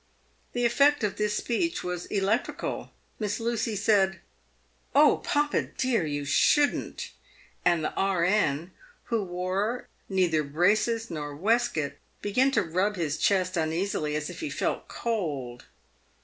The 0.53 0.65
effect 0.65 1.03
of 1.03 1.17
this 1.17 1.37
speech 1.37 1.83
was 1.83 2.07
electrical. 2.07 2.89
Miss 3.19 3.39
Lucy 3.39 3.75
said," 3.75 4.19
Oh, 4.95 5.17
papa, 5.17 5.61
dear, 5.77 6.07
you 6.07 6.25
shouldn't;" 6.25 7.11
and 7.63 7.83
the 7.83 7.91
E.N., 7.93 8.71
who 9.13 9.21
wore 9.21 9.87
neither 10.09 10.41
braces 10.41 11.11
nor 11.11 11.35
waistcoat, 11.35 11.97
began 12.23 12.49
to 12.53 12.63
rub 12.63 12.95
his 12.95 13.19
chest 13.19 13.55
uneasily, 13.55 14.15
as 14.15 14.31
if 14.31 14.39
he 14.39 14.49
felt 14.49 14.87
cold. 14.87 15.65